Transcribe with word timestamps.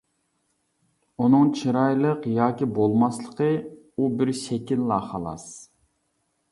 ئۇنىڭ 1.25 1.51
چىرايلىق 1.59 2.25
ياكى 2.39 2.69
بولماسلىقى 2.79 3.51
ئۇ 3.67 4.13
بىر 4.21 4.35
شەكىللا 4.43 5.03
خالاس. 5.13 5.49